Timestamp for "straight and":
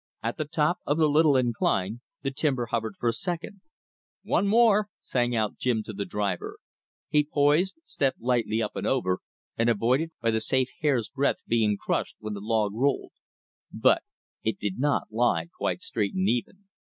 15.83-16.27